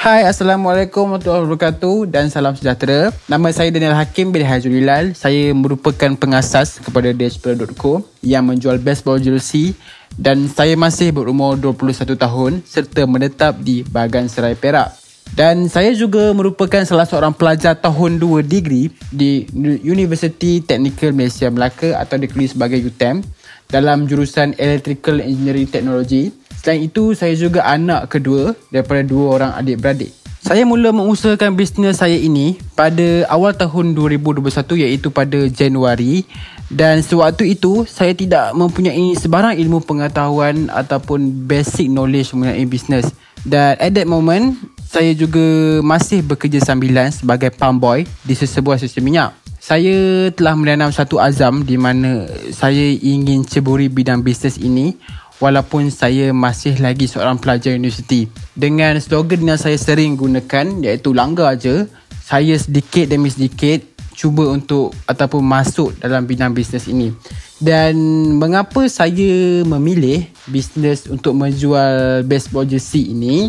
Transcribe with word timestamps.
Hai, 0.00 0.24
Assalamualaikum 0.24 1.12
warahmatullahi 1.12 1.44
wabarakatuh 1.44 2.08
dan 2.08 2.32
salam 2.32 2.56
sejahtera. 2.56 3.12
Nama 3.28 3.52
saya 3.52 3.68
Daniel 3.68 3.92
Hakim 3.92 4.32
bin 4.32 4.40
Hajulilal. 4.48 5.12
Saya 5.12 5.52
merupakan 5.52 6.16
pengasas 6.16 6.80
kepada 6.80 7.12
Dashpro.co 7.12 8.00
yang 8.24 8.48
menjual 8.48 8.80
baseball 8.80 9.20
jersey 9.20 9.76
dan 10.16 10.48
saya 10.48 10.72
masih 10.72 11.12
berumur 11.12 11.60
21 11.60 12.16
tahun 12.16 12.64
serta 12.64 13.04
menetap 13.04 13.60
di 13.60 13.84
Bagan 13.84 14.32
Serai 14.32 14.56
Perak. 14.56 14.96
Dan 15.36 15.68
saya 15.68 15.92
juga 15.92 16.32
merupakan 16.32 16.80
salah 16.88 17.04
seorang 17.04 17.36
pelajar 17.36 17.76
tahun 17.76 18.16
2 18.16 18.40
degree 18.40 18.88
di 19.12 19.44
University 19.84 20.64
Technical 20.64 21.12
Malaysia 21.12 21.52
Melaka 21.52 22.00
atau 22.00 22.16
dikenali 22.16 22.48
sebagai 22.48 22.80
UTEM 22.88 23.20
dalam 23.68 24.08
jurusan 24.08 24.56
Electrical 24.56 25.20
Engineering 25.20 25.68
Technology 25.68 26.39
Selain 26.60 26.84
itu, 26.84 27.16
saya 27.16 27.32
juga 27.32 27.64
anak 27.64 28.12
kedua 28.12 28.52
daripada 28.68 29.00
dua 29.00 29.24
orang 29.40 29.52
adik-beradik. 29.56 30.12
Saya 30.40 30.64
mula 30.64 30.88
mengusahakan 30.88 31.52
bisnes 31.52 32.00
saya 32.00 32.16
ini 32.16 32.56
pada 32.72 33.28
awal 33.28 33.52
tahun 33.52 33.92
2021 33.92 34.48
iaitu 34.88 35.12
pada 35.12 35.36
Januari 35.52 36.24
dan 36.72 37.04
sewaktu 37.04 37.52
itu 37.52 37.84
saya 37.84 38.16
tidak 38.16 38.56
mempunyai 38.56 39.12
sebarang 39.20 39.60
ilmu 39.60 39.84
pengetahuan 39.84 40.72
ataupun 40.72 41.44
basic 41.44 41.92
knowledge 41.92 42.32
mengenai 42.32 42.64
bisnes. 42.64 43.12
Dan 43.44 43.76
at 43.76 43.92
that 43.92 44.08
moment, 44.08 44.56
saya 44.88 45.12
juga 45.12 45.78
masih 45.84 46.24
bekerja 46.24 46.64
sambilan 46.64 47.12
sebagai 47.12 47.52
pump 47.52 47.84
boy 47.84 48.08
di 48.24 48.32
sesebuah 48.32 48.80
stesen 48.80 49.04
minyak. 49.04 49.36
Saya 49.60 50.32
telah 50.32 50.56
menanam 50.56 50.88
satu 50.88 51.20
azam 51.20 51.68
di 51.68 51.76
mana 51.76 52.24
saya 52.48 52.96
ingin 52.96 53.44
ceburi 53.44 53.92
bidang 53.92 54.24
bisnes 54.24 54.56
ini 54.56 54.96
walaupun 55.40 55.88
saya 55.88 56.30
masih 56.30 56.78
lagi 56.78 57.08
seorang 57.08 57.40
pelajar 57.40 57.74
universiti. 57.74 58.28
Dengan 58.54 59.00
slogan 59.00 59.42
yang 59.42 59.58
saya 59.58 59.80
sering 59.80 60.14
gunakan 60.14 60.84
iaitu 60.84 61.16
langgar 61.16 61.56
aja, 61.56 61.88
saya 62.20 62.54
sedikit 62.60 63.10
demi 63.10 63.32
sedikit 63.32 63.82
cuba 64.14 64.52
untuk 64.52 64.92
ataupun 65.08 65.40
masuk 65.40 65.96
dalam 65.98 66.28
bidang 66.28 66.52
bisnes 66.52 66.86
ini. 66.86 67.10
Dan 67.56 67.96
mengapa 68.36 68.84
saya 68.86 69.64
memilih 69.64 70.28
bisnes 70.46 71.08
untuk 71.08 71.34
menjual 71.34 72.22
baseball 72.28 72.68
jersey 72.68 73.16
ini? 73.16 73.48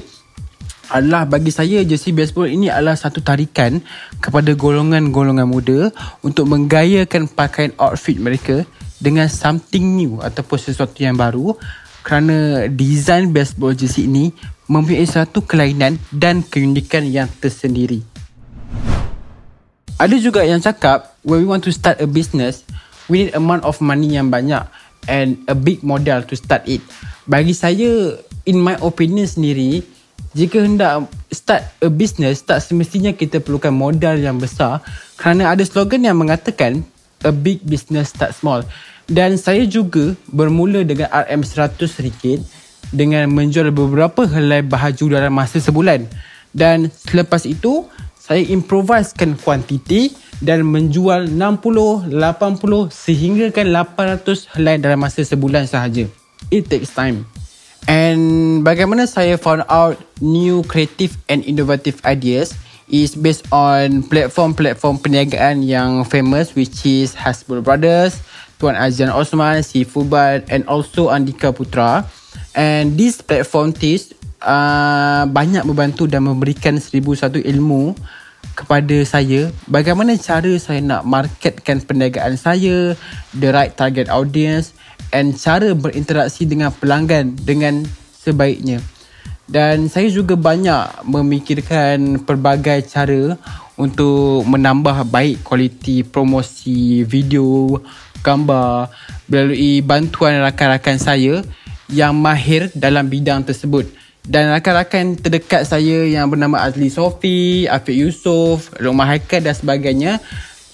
adalah 0.91 1.23
bagi 1.23 1.55
saya 1.55 1.81
jersey 1.87 2.11
baseball 2.11 2.51
ini 2.51 2.67
adalah 2.67 2.99
satu 2.99 3.23
tarikan 3.23 3.79
kepada 4.19 4.51
golongan-golongan 4.51 5.47
muda 5.47 5.87
untuk 6.19 6.51
menggayakan 6.51 7.31
pakaian 7.31 7.71
outfit 7.79 8.19
mereka 8.19 8.67
dengan 8.99 9.31
something 9.31 9.97
new 9.97 10.19
ataupun 10.21 10.59
sesuatu 10.59 10.99
yang 11.01 11.17
baru 11.17 11.55
kerana 12.01 12.67
design 12.69 13.33
baseball 13.33 13.73
jersey 13.73 14.09
ini 14.09 14.33
mempunyai 14.71 15.05
satu 15.05 15.43
kelainan 15.43 15.99
dan 16.09 16.41
keunikan 16.45 17.05
yang 17.07 17.27
tersendiri. 17.41 18.01
Ada 20.01 20.17
juga 20.17 20.41
yang 20.41 20.57
cakap 20.57 21.13
when 21.21 21.45
we 21.45 21.47
want 21.47 21.61
to 21.61 21.69
start 21.69 22.01
a 22.01 22.09
business, 22.09 22.65
we 23.05 23.27
need 23.27 23.37
amount 23.37 23.61
of 23.67 23.77
money 23.83 24.17
yang 24.17 24.33
banyak 24.33 24.65
and 25.05 25.37
a 25.45 25.53
big 25.53 25.85
model 25.85 26.25
to 26.25 26.33
start 26.33 26.65
it. 26.65 26.81
Bagi 27.29 27.53
saya, 27.53 28.17
in 28.49 28.57
my 28.57 28.81
opinion 28.81 29.29
sendiri, 29.29 29.85
jika 30.33 30.63
hendak 30.63 31.11
start 31.29 31.67
a 31.83 31.89
business, 31.91 32.41
tak 32.41 32.63
semestinya 32.63 33.11
kita 33.13 33.43
perlukan 33.43 33.75
modal 33.75 34.15
yang 34.17 34.39
besar 34.39 34.81
kerana 35.19 35.51
ada 35.53 35.61
slogan 35.67 36.07
yang 36.07 36.17
mengatakan 36.17 36.81
a 37.21 37.29
big 37.29 37.61
business 37.61 38.15
start 38.15 38.33
small. 38.33 38.65
Dan 39.11 39.35
saya 39.35 39.67
juga 39.67 40.15
bermula 40.31 40.87
dengan 40.87 41.11
RM100 41.11 41.99
ringgit 41.99 42.39
dengan 42.95 43.27
menjual 43.27 43.67
beberapa 43.75 44.23
helai 44.23 44.63
baju 44.63 45.05
dalam 45.11 45.35
masa 45.35 45.59
sebulan. 45.59 46.07
Dan 46.55 46.87
selepas 46.87 47.43
itu, 47.43 47.87
saya 48.15 48.47
improvisekan 48.47 49.35
kuantiti 49.35 50.15
dan 50.39 50.63
menjual 50.63 51.27
60, 51.27 52.07
80 52.07 52.87
sehingga 52.87 53.51
kan 53.51 53.67
800 53.67 54.47
helai 54.55 54.79
dalam 54.79 55.03
masa 55.03 55.27
sebulan 55.27 55.67
sahaja. 55.67 56.07
It 56.47 56.71
takes 56.71 56.95
time. 56.95 57.27
And 57.91 58.61
bagaimana 58.63 59.11
saya 59.11 59.35
found 59.35 59.67
out 59.67 59.99
new 60.23 60.63
creative 60.63 61.19
and 61.27 61.43
innovative 61.43 61.99
ideas 62.07 62.55
is 62.91 63.15
based 63.15 63.47
on 63.49 64.05
platform-platform 64.05 64.99
perniagaan 65.01 65.65
yang 65.65 66.05
famous 66.05 66.53
which 66.53 66.83
is 66.85 67.15
Hasbro 67.17 67.63
Brothers, 67.63 68.19
Tuan 68.61 68.77
Azian 68.77 69.09
Osman, 69.09 69.65
si 69.65 69.81
Fubat 69.81 70.45
and 70.53 70.61
also 70.69 71.09
Andika 71.09 71.49
Putra. 71.49 72.05
And 72.53 72.93
this 72.93 73.25
platform 73.25 73.73
test 73.73 74.13
uh, 74.45 75.25
banyak 75.25 75.65
membantu 75.65 76.05
dan 76.05 76.29
memberikan 76.29 76.77
seribu 76.77 77.17
satu 77.17 77.41
ilmu 77.41 77.97
kepada 78.53 79.01
saya 79.07 79.49
bagaimana 79.65 80.13
cara 80.19 80.53
saya 80.61 80.83
nak 80.83 81.01
marketkan 81.09 81.81
perniagaan 81.81 82.37
saya, 82.37 82.93
the 83.33 83.49
right 83.49 83.73
target 83.73 84.05
audience 84.13 84.77
and 85.09 85.33
cara 85.41 85.73
berinteraksi 85.73 86.45
dengan 86.45 86.69
pelanggan 86.69 87.33
dengan 87.41 87.81
sebaiknya. 88.21 88.77
Dan 89.51 89.91
saya 89.91 90.07
juga 90.07 90.39
banyak 90.39 91.03
memikirkan 91.03 92.23
pelbagai 92.23 92.87
cara 92.87 93.35
untuk 93.75 94.47
menambah 94.47 95.03
baik 95.11 95.43
kualiti 95.43 96.07
promosi 96.07 97.03
video, 97.03 97.75
gambar 98.21 98.89
melalui 99.27 99.81
bantuan 99.83 100.39
rakan-rakan 100.41 100.97
saya 100.97 101.41
yang 101.91 102.15
mahir 102.15 102.71
dalam 102.73 103.11
bidang 103.11 103.43
tersebut. 103.43 103.89
Dan 104.21 104.53
rakan-rakan 104.53 105.17
terdekat 105.17 105.65
saya 105.65 106.05
yang 106.05 106.29
bernama 106.29 106.61
Azli 106.61 106.93
Sofi, 106.93 107.65
Afiq 107.65 107.97
Yusof, 108.05 108.69
Rumah 108.77 109.17
Haikal 109.17 109.41
dan 109.41 109.57
sebagainya 109.57 110.21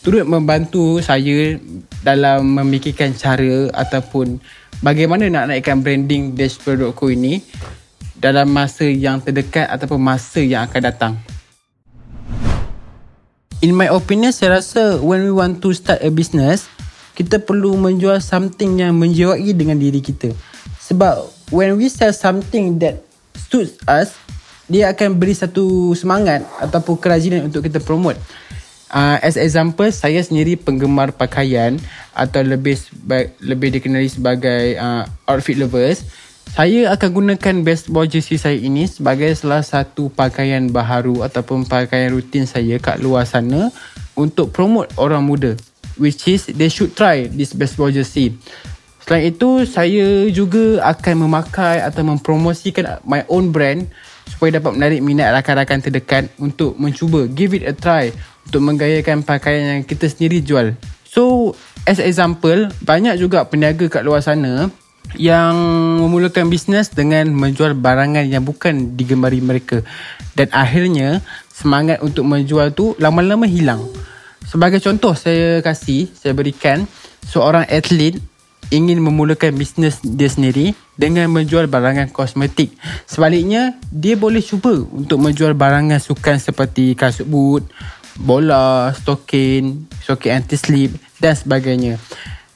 turut 0.04 0.28
membantu 0.28 1.00
saya 1.00 1.60
dalam 2.04 2.60
memikirkan 2.60 3.16
cara 3.16 3.72
ataupun 3.72 4.40
bagaimana 4.84 5.28
nak 5.28 5.52
naikkan 5.52 5.80
branding 5.80 6.36
Dashboard.co 6.36 7.12
ini 7.12 7.44
dalam 8.18 8.50
masa 8.52 8.84
yang 8.84 9.24
terdekat 9.24 9.68
ataupun 9.68 10.00
masa 10.02 10.42
yang 10.44 10.66
akan 10.68 10.82
datang. 10.84 11.14
In 13.58 13.74
my 13.74 13.90
opinion, 13.90 14.30
saya 14.30 14.62
rasa 14.62 15.02
when 15.02 15.26
we 15.26 15.34
want 15.34 15.66
to 15.66 15.74
start 15.74 15.98
a 16.06 16.14
business, 16.14 16.70
kita 17.18 17.42
perlu 17.42 17.74
menjual 17.74 18.22
something 18.22 18.78
yang 18.78 18.94
menjiwai 18.94 19.50
dengan 19.58 19.82
diri 19.82 19.98
kita. 19.98 20.30
Sebab 20.86 21.50
when 21.50 21.74
we 21.74 21.90
sell 21.90 22.14
something 22.14 22.78
that 22.78 23.02
suits 23.50 23.74
us, 23.90 24.14
dia 24.70 24.94
akan 24.94 25.18
beri 25.18 25.34
satu 25.34 25.98
semangat 25.98 26.46
ataupun 26.62 27.02
kerajinan 27.02 27.50
untuk 27.50 27.66
kita 27.66 27.82
promote. 27.82 28.22
Uh, 28.94 29.18
as 29.26 29.36
example, 29.36 29.90
saya 29.90 30.22
sendiri 30.22 30.56
penggemar 30.56 31.12
pakaian 31.12 31.82
atau 32.14 32.40
lebih 32.46 32.78
lebih 33.42 33.82
dikenali 33.82 34.08
sebagai 34.08 34.78
uh, 34.78 35.04
outfit 35.26 35.58
lovers. 35.58 36.06
Saya 36.48 36.88
akan 36.96 37.10
gunakan 37.12 37.56
baseball 37.66 38.08
jersey 38.08 38.40
saya 38.40 38.56
ini 38.56 38.88
sebagai 38.88 39.28
salah 39.36 39.66
satu 39.66 40.08
pakaian 40.08 40.72
baharu 40.72 41.26
ataupun 41.28 41.68
pakaian 41.68 42.16
rutin 42.16 42.48
saya 42.48 42.80
kat 42.80 43.04
luar 43.04 43.28
sana 43.28 43.68
untuk 44.16 44.56
promote 44.56 44.88
orang 44.96 45.28
muda 45.28 45.60
which 46.02 46.26
is 46.30 46.50
they 46.54 46.70
should 46.72 46.94
try 46.98 47.30
this 47.30 47.54
baseball 47.54 47.92
jersey. 47.92 48.38
Selain 49.08 49.32
itu, 49.32 49.64
saya 49.64 50.28
juga 50.32 50.84
akan 50.84 51.30
memakai 51.30 51.80
atau 51.80 52.04
mempromosikan 52.04 53.00
my 53.08 53.24
own 53.32 53.56
brand 53.56 53.88
supaya 54.28 54.60
dapat 54.60 54.76
menarik 54.76 55.00
minat 55.00 55.32
rakan-rakan 55.32 55.80
terdekat 55.80 56.28
untuk 56.36 56.76
mencuba 56.76 57.24
give 57.32 57.56
it 57.56 57.64
a 57.64 57.72
try 57.72 58.12
untuk 58.44 58.60
menggayakan 58.68 59.24
pakaian 59.24 59.80
yang 59.80 59.82
kita 59.88 60.12
sendiri 60.12 60.44
jual. 60.44 60.76
So, 61.08 61.56
as 61.88 62.04
example, 62.04 62.68
banyak 62.84 63.16
juga 63.16 63.48
peniaga 63.48 63.88
kat 63.88 64.04
luar 64.04 64.20
sana 64.20 64.68
yang 65.16 65.56
memulakan 66.04 66.52
bisnes 66.52 66.92
dengan 66.92 67.32
menjual 67.32 67.80
barangan 67.80 68.28
yang 68.28 68.44
bukan 68.44 69.00
digemari 69.00 69.40
mereka. 69.40 69.88
Dan 70.36 70.52
akhirnya, 70.52 71.24
semangat 71.48 72.04
untuk 72.04 72.28
menjual 72.28 72.76
tu 72.76 72.92
lama-lama 73.00 73.48
hilang. 73.48 73.88
Sebagai 74.48 74.80
contoh 74.80 75.12
saya 75.12 75.60
kasih, 75.60 76.08
saya 76.16 76.32
berikan 76.32 76.88
seorang 77.28 77.68
atlet 77.68 78.16
ingin 78.72 79.04
memulakan 79.04 79.56
bisnes 79.60 80.00
dia 80.04 80.32
sendiri 80.32 80.72
dengan 80.96 81.28
menjual 81.32 81.68
barangan 81.68 82.08
kosmetik. 82.08 82.72
Sebaliknya, 83.04 83.76
dia 83.92 84.16
boleh 84.16 84.40
cuba 84.40 84.72
untuk 84.72 85.20
menjual 85.20 85.52
barangan 85.52 86.00
sukan 86.00 86.40
seperti 86.40 86.96
kasut 86.96 87.28
boot, 87.28 87.68
bola, 88.16 88.96
stokin, 88.96 89.84
stokin 90.00 90.40
anti-slip 90.40 90.96
dan 91.20 91.36
sebagainya. 91.36 92.00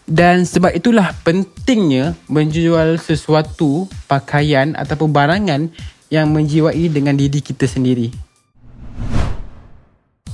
Dan 0.08 0.44
sebab 0.48 0.72
itulah 0.76 1.12
pentingnya 1.24 2.16
menjual 2.28 3.00
sesuatu 3.00 3.88
pakaian 4.08 4.76
ataupun 4.80 5.12
barangan 5.12 5.72
yang 6.12 6.28
menjiwai 6.32 6.92
dengan 6.92 7.16
diri 7.16 7.40
kita 7.40 7.68
sendiri. 7.68 8.31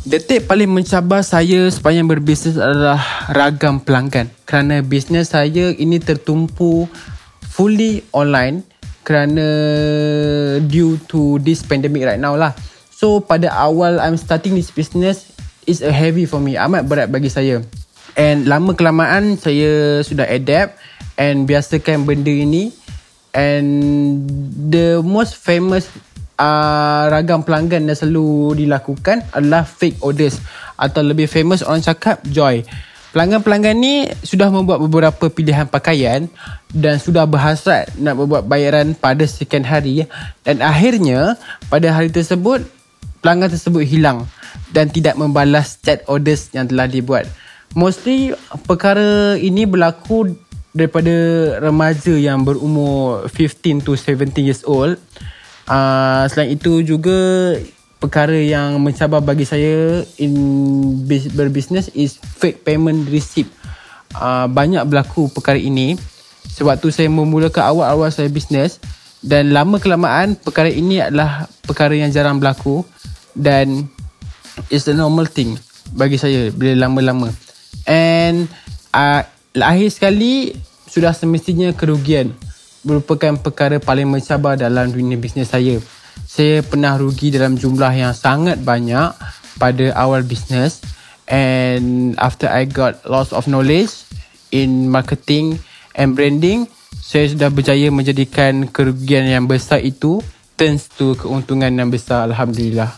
Detik 0.08 0.48
paling 0.48 0.72
mencabar 0.72 1.20
saya 1.20 1.68
sepanjang 1.68 2.08
berbisnes 2.08 2.56
adalah 2.56 2.96
ragam 3.28 3.84
pelanggan. 3.84 4.32
Kerana 4.48 4.80
bisnes 4.80 5.36
saya 5.36 5.76
ini 5.76 6.00
tertumpu 6.00 6.88
fully 7.44 8.08
online 8.16 8.64
kerana 9.04 9.44
due 10.64 10.96
to 11.12 11.44
this 11.44 11.60
pandemic 11.60 12.08
right 12.08 12.24
now 12.24 12.40
lah. 12.40 12.56
So 12.88 13.20
pada 13.20 13.52
awal 13.52 14.00
I'm 14.00 14.16
starting 14.16 14.56
this 14.56 14.72
business 14.72 15.28
is 15.68 15.84
a 15.84 15.92
heavy 15.92 16.24
for 16.24 16.40
me. 16.40 16.56
Amat 16.56 16.88
berat 16.88 17.12
bagi 17.12 17.28
saya. 17.28 17.60
And 18.16 18.48
lama 18.48 18.80
kelamaan 18.80 19.36
saya 19.36 20.00
sudah 20.08 20.24
adapt 20.24 20.80
and 21.20 21.44
biasakan 21.44 22.08
benda 22.08 22.32
ini. 22.32 22.72
And 23.36 24.24
the 24.72 25.04
most 25.04 25.36
famous 25.36 25.92
uh, 26.38 27.04
ragam 27.12 27.44
pelanggan 27.44 27.90
yang 27.90 27.98
selalu 27.98 28.64
dilakukan 28.66 29.26
adalah 29.34 29.66
fake 29.66 30.00
orders. 30.06 30.40
Atau 30.78 31.02
lebih 31.02 31.26
famous 31.26 31.66
orang 31.66 31.82
cakap 31.82 32.22
joy. 32.30 32.62
Pelanggan-pelanggan 33.18 33.76
ni 33.82 34.06
sudah 34.22 34.54
membuat 34.54 34.78
beberapa 34.78 35.26
pilihan 35.34 35.66
pakaian 35.66 36.30
dan 36.70 37.02
sudah 37.02 37.26
berhasrat 37.26 37.90
nak 37.98 38.14
membuat 38.14 38.46
bayaran 38.46 38.94
pada 38.94 39.26
sekian 39.26 39.66
hari 39.66 40.06
dan 40.46 40.62
akhirnya 40.62 41.40
pada 41.72 41.90
hari 41.90 42.14
tersebut 42.14 42.68
pelanggan 43.24 43.50
tersebut 43.50 43.82
hilang 43.88 44.28
dan 44.70 44.92
tidak 44.92 45.18
membalas 45.18 45.80
chat 45.82 46.04
orders 46.06 46.52
yang 46.54 46.70
telah 46.70 46.86
dibuat. 46.86 47.26
Mostly 47.74 48.38
perkara 48.70 49.40
ini 49.40 49.66
berlaku 49.66 50.38
daripada 50.78 51.16
remaja 51.58 52.14
yang 52.14 52.46
berumur 52.46 53.26
15 53.34 53.82
to 53.82 53.98
17 53.98 54.38
years 54.46 54.62
old. 54.68 55.00
Uh, 55.68 56.24
selain 56.32 56.56
itu 56.56 56.80
juga 56.80 57.52
perkara 58.00 58.40
yang 58.40 58.80
mencabar 58.80 59.20
bagi 59.20 59.44
saya 59.44 60.06
in 60.16 60.34
berbisnes 61.36 61.92
is 61.92 62.16
fake 62.40 62.64
payment 62.64 63.12
receipt. 63.12 63.52
Uh, 64.16 64.48
banyak 64.48 64.82
berlaku 64.88 65.28
perkara 65.28 65.60
ini 65.60 66.00
sewaktu 66.48 66.90
saya 66.90 67.12
memulakan 67.12 67.76
awal-awal 67.76 68.08
saya 68.10 68.32
bisnes 68.32 68.80
dan 69.20 69.52
lama 69.52 69.78
kelamaan 69.78 70.40
perkara 70.40 70.72
ini 70.72 71.04
adalah 71.04 71.52
perkara 71.68 71.94
yang 71.94 72.10
jarang 72.16 72.40
berlaku 72.40 72.88
dan 73.36 73.86
it's 74.72 74.88
a 74.88 74.96
normal 74.96 75.28
thing 75.28 75.60
bagi 75.92 76.16
saya 76.16 76.50
bila 76.56 76.88
lama-lama. 76.88 77.30
And 77.84 78.48
uh, 78.96 79.28
akhir 79.54 79.92
sekali 79.92 80.56
sudah 80.88 81.12
semestinya 81.12 81.76
kerugian 81.76 82.32
merupakan 82.88 83.36
perkara 83.36 83.84
paling 83.84 84.08
mencabar 84.08 84.56
dalam 84.56 84.88
dunia 84.88 85.20
bisnes 85.20 85.52
saya. 85.52 85.78
Saya 86.24 86.64
pernah 86.64 86.96
rugi 86.96 87.30
dalam 87.30 87.60
jumlah 87.60 87.92
yang 87.92 88.16
sangat 88.16 88.64
banyak 88.64 89.12
pada 89.60 89.86
awal 90.00 90.24
bisnes. 90.24 90.80
And 91.28 92.16
after 92.16 92.48
I 92.48 92.64
got 92.64 93.04
lots 93.04 93.36
of 93.36 93.52
knowledge 93.52 94.08
in 94.56 94.88
marketing 94.88 95.60
and 95.92 96.16
branding 96.16 96.72
saya 97.08 97.28
sudah 97.32 97.48
berjaya 97.52 97.92
menjadikan 97.92 98.68
kerugian 98.68 99.28
yang 99.28 99.48
besar 99.48 99.84
itu 99.84 100.24
turns 100.60 100.92
to 100.96 101.16
keuntungan 101.16 101.72
yang 101.72 101.88
besar 101.88 102.28
Alhamdulillah. 102.28 102.96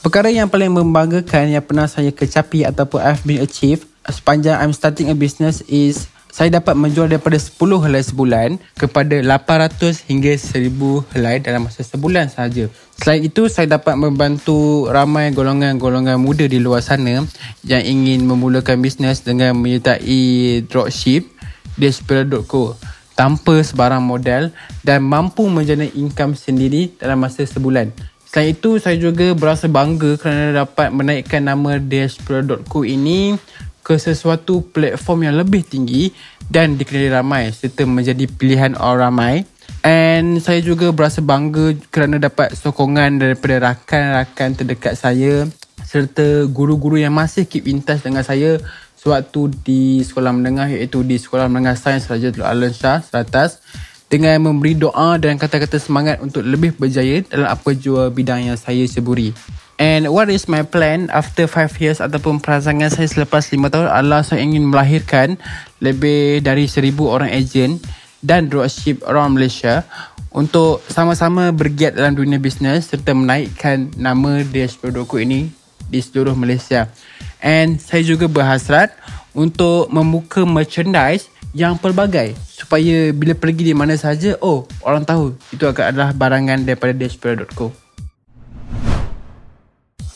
Perkara 0.00 0.32
yang 0.32 0.48
paling 0.48 0.72
membanggakan 0.72 1.52
yang 1.52 1.64
pernah 1.64 1.84
saya 1.84 2.08
kecapi 2.08 2.64
ataupun 2.64 3.04
I've 3.04 3.24
been 3.24 3.44
achieved 3.44 3.84
sepanjang 4.08 4.56
I'm 4.56 4.72
starting 4.72 5.12
a 5.12 5.16
business 5.16 5.60
is 5.68 6.08
saya 6.30 6.62
dapat 6.62 6.78
menjual 6.78 7.10
daripada 7.10 7.36
10 7.36 7.58
helai 7.58 8.02
sebulan 8.02 8.48
kepada 8.78 9.18
800 9.18 10.06
hingga 10.06 10.32
1000 10.34 10.70
helai 11.14 11.42
dalam 11.42 11.66
masa 11.66 11.82
sebulan 11.82 12.30
sahaja. 12.30 12.70
Selain 12.96 13.20
itu, 13.20 13.50
saya 13.50 13.66
dapat 13.66 13.98
membantu 13.98 14.86
ramai 14.88 15.34
golongan-golongan 15.34 16.20
muda 16.22 16.46
di 16.46 16.62
luar 16.62 16.84
sana 16.84 17.26
yang 17.66 17.82
ingin 17.82 18.24
memulakan 18.24 18.78
bisnes 18.78 19.26
dengan 19.26 19.58
menyertai 19.58 20.62
dropship 20.70 21.26
di 21.74 21.88
Spira.co 21.90 22.78
tanpa 23.16 23.60
sebarang 23.60 24.00
modal 24.00 24.48
dan 24.80 25.04
mampu 25.04 25.44
menjana 25.48 25.84
income 25.92 26.36
sendiri 26.36 26.96
dalam 26.96 27.20
masa 27.20 27.44
sebulan. 27.44 27.92
Selain 28.30 28.54
itu, 28.54 28.78
saya 28.78 28.94
juga 28.94 29.34
berasa 29.34 29.66
bangga 29.66 30.14
kerana 30.14 30.62
dapat 30.62 30.94
menaikkan 30.94 31.42
nama 31.42 31.82
Despera.co 31.82 32.86
ini 32.86 33.34
ke 33.80 33.96
sesuatu 33.96 34.62
platform 34.70 35.28
yang 35.30 35.36
lebih 35.40 35.64
tinggi 35.64 36.12
dan 36.46 36.76
dikenali 36.76 37.08
ramai 37.10 37.50
serta 37.54 37.86
menjadi 37.88 38.26
pilihan 38.28 38.76
orang 38.76 39.10
ramai. 39.10 39.34
And 39.80 40.42
saya 40.44 40.60
juga 40.60 40.92
berasa 40.92 41.24
bangga 41.24 41.72
kerana 41.88 42.20
dapat 42.20 42.52
sokongan 42.52 43.16
daripada 43.22 43.72
rakan-rakan 43.72 44.50
terdekat 44.58 44.94
saya 44.98 45.48
serta 45.86 46.46
guru-guru 46.46 47.00
yang 47.00 47.16
masih 47.16 47.48
keep 47.48 47.66
in 47.66 47.80
touch 47.80 48.04
dengan 48.04 48.22
saya 48.22 48.60
sewaktu 49.00 49.50
di 49.64 50.04
sekolah 50.04 50.30
menengah 50.36 50.68
iaitu 50.68 51.00
di 51.00 51.16
Sekolah 51.16 51.48
Menengah 51.48 51.72
Sains 51.72 52.04
Raja 52.04 52.28
Teluk 52.28 52.44
Alan 52.44 52.70
Shah, 52.76 53.00
Seratas 53.00 53.64
dengan 54.12 54.36
memberi 54.42 54.76
doa 54.76 55.16
dan 55.16 55.40
kata-kata 55.40 55.80
semangat 55.80 56.20
untuk 56.20 56.44
lebih 56.44 56.76
berjaya 56.76 57.24
dalam 57.24 57.48
apa 57.48 57.72
jua 57.72 58.12
bidang 58.12 58.52
yang 58.52 58.58
saya 58.60 58.84
seburi. 58.84 59.32
And 59.80 60.12
what 60.12 60.28
is 60.28 60.44
my 60.44 60.60
plan 60.60 61.08
after 61.08 61.48
5 61.48 61.80
years 61.80 62.04
ataupun 62.04 62.44
perancangan 62.44 62.92
saya 62.92 63.08
selepas 63.08 63.48
5 63.48 63.64
tahun 63.72 63.88
adalah 63.88 64.20
saya 64.20 64.44
ingin 64.44 64.68
melahirkan 64.68 65.40
lebih 65.80 66.44
dari 66.44 66.68
1000 66.68 67.00
orang 67.00 67.32
ejen 67.32 67.80
dan 68.20 68.52
dropship 68.52 69.00
around 69.08 69.40
Malaysia 69.40 69.88
untuk 70.36 70.84
sama-sama 70.84 71.48
bergiat 71.48 71.96
dalam 71.96 72.12
dunia 72.12 72.36
bisnes 72.36 72.92
serta 72.92 73.16
menaikkan 73.16 73.88
nama 73.96 74.44
Diaspora.co 74.44 75.16
ini 75.16 75.48
di 75.88 76.04
seluruh 76.04 76.36
Malaysia. 76.36 76.92
And 77.40 77.80
saya 77.80 78.04
juga 78.04 78.28
berhasrat 78.28 78.92
untuk 79.32 79.88
membuka 79.88 80.44
merchandise 80.44 81.32
yang 81.56 81.80
pelbagai 81.80 82.36
supaya 82.52 83.16
bila 83.16 83.32
pergi 83.32 83.72
di 83.72 83.74
mana 83.74 83.96
saja, 83.96 84.36
oh 84.44 84.68
orang 84.84 85.08
tahu 85.08 85.34
itu 85.56 85.64
adalah 85.66 86.12
barangan 86.12 86.68
daripada 86.68 86.92
Diaspora.co. 86.92 87.89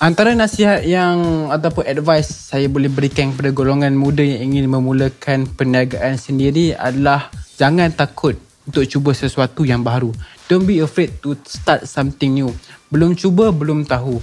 Antara 0.04 0.36
nasihat 0.36 0.84
yang 0.84 1.48
ataupun 1.48 1.88
advice 1.88 2.28
saya 2.28 2.68
boleh 2.68 2.92
berikan 2.92 3.32
kepada 3.32 3.56
golongan 3.56 3.96
muda 3.96 4.20
yang 4.20 4.52
ingin 4.52 4.68
memulakan 4.68 5.48
perniagaan 5.48 6.20
sendiri 6.20 6.76
adalah 6.76 7.32
jangan 7.56 7.88
takut 7.88 8.36
untuk 8.68 8.84
cuba 8.84 9.16
sesuatu 9.16 9.64
yang 9.64 9.80
baru. 9.80 10.12
Don't 10.44 10.68
be 10.68 10.84
afraid 10.84 11.08
to 11.24 11.32
start 11.48 11.88
something 11.88 12.36
new. 12.36 12.52
Belum 12.92 13.16
cuba, 13.16 13.48
belum 13.48 13.88
tahu. 13.88 14.20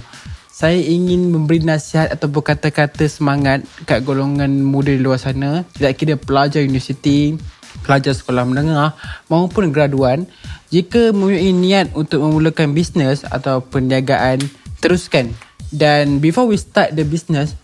Saya 0.54 0.78
ingin 0.78 1.34
memberi 1.34 1.66
nasihat 1.66 2.14
ataupun 2.14 2.46
kata-kata 2.46 3.02
semangat 3.10 3.66
kat 3.82 4.06
golongan 4.06 4.62
muda 4.62 4.94
di 4.94 5.02
luar 5.02 5.18
sana. 5.18 5.66
Tidak 5.74 5.98
kira 5.98 6.14
pelajar 6.14 6.62
universiti, 6.62 7.34
pelajar 7.82 8.14
sekolah 8.14 8.46
menengah 8.46 8.94
maupun 9.26 9.74
graduan. 9.74 10.30
Jika 10.70 11.10
mempunyai 11.10 11.50
niat 11.50 11.90
untuk 11.98 12.22
memulakan 12.22 12.70
bisnes 12.70 13.26
atau 13.26 13.58
perniagaan, 13.66 14.38
teruskan. 14.78 15.34
Dan 15.72 16.20
before 16.20 16.44
we 16.44 16.60
start 16.60 16.92
the 16.92 17.00
business, 17.00 17.56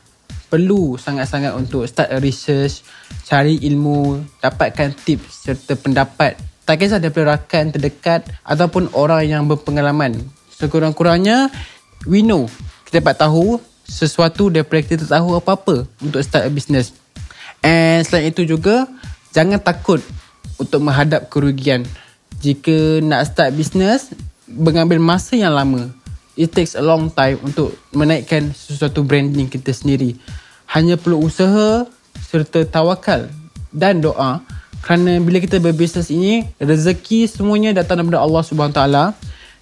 perlu 0.48 0.96
sangat-sangat 0.96 1.52
untuk 1.52 1.84
start 1.84 2.08
a 2.08 2.16
research, 2.16 2.80
cari 3.28 3.60
ilmu, 3.68 4.24
dapatkan 4.40 4.96
tips 4.96 5.44
serta 5.44 5.76
pendapat. 5.76 6.40
Tak 6.64 6.80
kisah 6.80 6.96
daripada 6.96 7.36
rakan 7.36 7.68
terdekat 7.68 8.24
ataupun 8.48 8.88
orang 8.96 9.28
yang 9.28 9.44
berpengalaman. 9.44 10.16
Sekurang-kurangnya, 10.56 11.52
we 12.08 12.24
know. 12.24 12.48
Kita 12.88 13.04
dapat 13.04 13.20
tahu 13.20 13.60
sesuatu 13.84 14.48
daripada 14.48 14.80
kita 14.80 15.04
tak 15.04 15.20
tahu 15.20 15.36
apa-apa 15.36 15.84
untuk 16.00 16.24
start 16.24 16.48
a 16.48 16.52
business. 16.52 16.96
And 17.60 18.08
selain 18.08 18.32
itu 18.32 18.48
juga, 18.48 18.88
jangan 19.36 19.60
takut 19.60 20.00
untuk 20.56 20.80
menghadap 20.80 21.28
kerugian. 21.28 21.84
Jika 22.40 23.04
nak 23.04 23.28
start 23.28 23.52
business, 23.52 24.12
mengambil 24.48 24.96
masa 24.96 25.36
yang 25.36 25.52
lama 25.52 25.92
it 26.38 26.54
takes 26.54 26.78
a 26.78 26.82
long 26.82 27.10
time 27.10 27.42
untuk 27.42 27.74
menaikkan 27.90 28.54
sesuatu 28.54 29.02
branding 29.02 29.50
kita 29.50 29.74
sendiri. 29.74 30.14
Hanya 30.70 30.94
perlu 30.94 31.18
usaha 31.18 31.90
serta 32.22 32.62
tawakal 32.62 33.26
dan 33.74 33.98
doa 33.98 34.38
kerana 34.78 35.18
bila 35.18 35.42
kita 35.42 35.58
berbisnes 35.58 36.08
ini 36.14 36.46
rezeki 36.62 37.26
semuanya 37.26 37.74
datang 37.74 38.00
daripada 38.00 38.22
Allah 38.22 38.42
Subhanahu 38.46 38.76
taala 38.78 39.04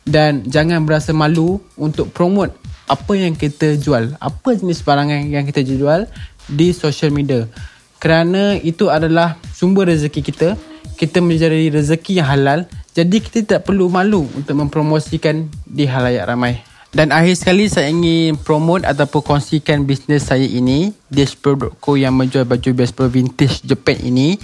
dan 0.04 0.44
jangan 0.44 0.84
berasa 0.84 1.16
malu 1.16 1.58
untuk 1.80 2.12
promote 2.12 2.52
apa 2.86 3.12
yang 3.18 3.34
kita 3.34 3.74
jual, 3.80 4.14
apa 4.22 4.48
jenis 4.54 4.84
barangan 4.86 5.26
yang 5.26 5.42
kita 5.42 5.66
jual 5.66 6.06
di 6.46 6.70
social 6.70 7.10
media. 7.10 7.50
Kerana 7.98 8.54
itu 8.62 8.86
adalah 8.86 9.34
sumber 9.50 9.90
rezeki 9.90 10.20
kita, 10.22 10.54
kita 10.94 11.18
menjadi 11.18 11.74
rezeki 11.74 12.22
yang 12.22 12.28
halal 12.30 12.60
jadi 12.96 13.20
kita 13.20 13.44
tidak 13.44 13.68
perlu 13.68 13.92
malu 13.92 14.24
untuk 14.32 14.56
mempromosikan 14.56 15.52
di 15.68 15.84
halayak 15.84 16.24
ramai. 16.24 16.64
Dan 16.96 17.12
akhir 17.12 17.36
sekali 17.36 17.68
saya 17.68 17.92
ingin 17.92 18.40
promote 18.40 18.88
ataupun 18.88 19.20
kongsikan 19.20 19.84
bisnes 19.84 20.32
saya 20.32 20.48
ini 20.48 20.96
Despro.co 21.12 22.00
yang 22.00 22.16
menjual 22.16 22.48
baju 22.48 22.72
Despro 22.72 23.12
Vintage 23.12 23.60
Japan 23.68 24.00
ini 24.00 24.40